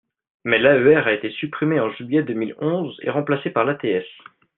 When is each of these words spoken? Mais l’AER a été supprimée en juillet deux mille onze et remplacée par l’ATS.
Mais 0.45 0.57
l’AER 0.57 1.05
a 1.05 1.13
été 1.13 1.29
supprimée 1.29 1.79
en 1.79 1.91
juillet 1.91 2.23
deux 2.23 2.33
mille 2.33 2.55
onze 2.59 2.97
et 3.03 3.11
remplacée 3.11 3.51
par 3.51 3.65
l’ATS. 3.65 4.03